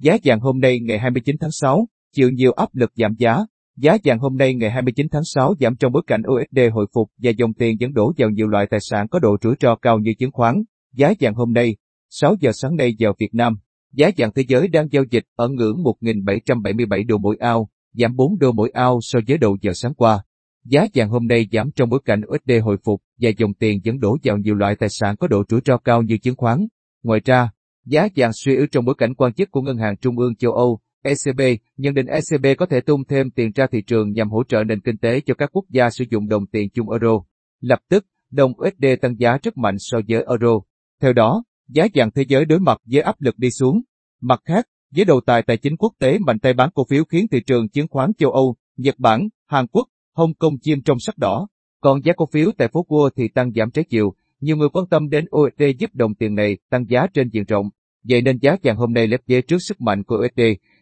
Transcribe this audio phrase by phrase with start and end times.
[0.00, 3.38] Giá vàng hôm nay ngày 29 tháng 6, chịu nhiều áp lực giảm giá.
[3.76, 7.10] Giá vàng hôm nay ngày 29 tháng 6 giảm trong bối cảnh USD hồi phục
[7.18, 9.98] và dòng tiền dẫn đổ vào nhiều loại tài sản có độ rủi ro cao
[9.98, 10.62] như chứng khoán.
[10.94, 11.76] Giá vàng hôm nay,
[12.10, 13.58] 6 giờ sáng nay giờ Việt Nam,
[13.92, 18.38] giá vàng thế giới đang giao dịch ở ngưỡng 1.777 đô mỗi ao, giảm 4
[18.38, 20.22] đô mỗi ao so với đầu giờ sáng qua.
[20.64, 24.00] Giá vàng hôm nay giảm trong bối cảnh USD hồi phục và dòng tiền dẫn
[24.00, 26.66] đổ vào nhiều loại tài sản có độ rủi ro cao như chứng khoán.
[27.02, 27.50] Ngoài ra,
[27.84, 30.52] giá vàng suy yếu trong bối cảnh quan chức của Ngân hàng Trung ương châu
[30.52, 31.40] Âu, ECB,
[31.76, 34.80] nhận định ECB có thể tung thêm tiền ra thị trường nhằm hỗ trợ nền
[34.80, 37.22] kinh tế cho các quốc gia sử dụng đồng tiền chung euro.
[37.60, 40.60] Lập tức, đồng USD tăng giá rất mạnh so với euro.
[41.02, 43.80] Theo đó, giá vàng thế giới đối mặt với áp lực đi xuống.
[44.20, 47.26] Mặt khác, với đầu tài tài chính quốc tế mạnh tay bán cổ phiếu khiến
[47.28, 51.18] thị trường chứng khoán châu Âu, Nhật Bản, Hàn Quốc, Hồng Kông chim trong sắc
[51.18, 51.48] đỏ.
[51.80, 54.14] Còn giá cổ phiếu tại phố Wall thì tăng giảm trái chiều.
[54.40, 57.66] Nhiều người quan tâm đến USD giúp đồng tiền này tăng giá trên diện rộng.
[58.08, 60.40] Vậy nên giá vàng hôm nay lép vế trước sức mạnh của USD.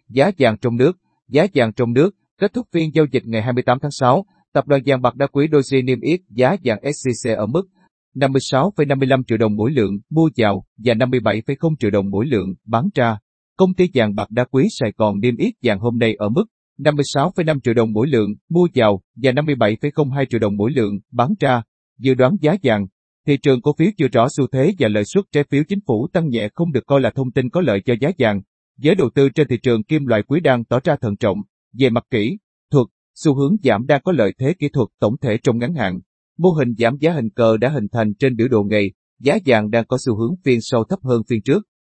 [0.09, 3.79] Giá vàng trong nước, giá vàng trong nước kết thúc phiên giao dịch ngày 28
[3.82, 7.47] tháng 6, tập đoàn vàng bạc đá quý Doji niêm yết giá vàng SJC ở
[7.47, 7.63] mức
[8.15, 13.19] 56,55 triệu đồng mỗi lượng mua vào và 57,0 triệu đồng mỗi lượng bán ra.
[13.57, 16.45] Công ty vàng bạc đá quý Sài Gòn niêm yết vàng hôm nay ở mức
[16.79, 21.63] 56,5 triệu đồng mỗi lượng mua vào và 57,02 triệu đồng mỗi lượng bán ra.
[21.99, 22.87] Dự đoán giá vàng,
[23.29, 26.09] thị trường cổ phiếu chưa rõ xu thế và lợi suất trái phiếu chính phủ
[26.12, 28.43] tăng nhẹ không được coi là thông tin có lợi cho giá vàng.
[28.79, 31.38] Giới đầu tư trên thị trường kim loại quý đang tỏ ra thận trọng.
[31.79, 32.38] Về mặt kỹ,
[32.70, 36.01] thuật, xu hướng giảm đang có lợi thế kỹ thuật tổng thể trong ngắn hạn.
[36.38, 39.70] Mô hình giảm giá hình cờ đã hình thành trên biểu đồ ngày, giá vàng
[39.70, 41.63] đang có xu hướng phiên sâu thấp hơn phiên trước.